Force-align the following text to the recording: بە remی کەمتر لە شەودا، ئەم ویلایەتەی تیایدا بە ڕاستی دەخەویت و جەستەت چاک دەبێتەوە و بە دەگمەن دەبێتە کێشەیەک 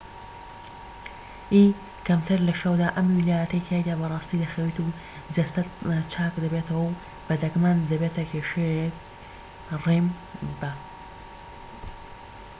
بە 1.47 1.49
remی 1.53 1.65
کەمتر 2.07 2.39
لە 2.47 2.53
شەودا، 2.61 2.87
ئەم 2.95 3.07
ویلایەتەی 3.15 3.65
تیایدا 3.67 3.93
بە 3.99 4.05
ڕاستی 4.11 4.41
دەخەویت 4.43 4.77
و 4.81 4.95
جەستەت 5.35 5.67
چاک 6.13 6.33
دەبێتەوە 6.43 6.81
و 6.85 6.97
بە 7.27 7.35
دەگمەن 7.43 7.77
دەبێتە 7.91 8.23
کێشەیەک 8.31 8.95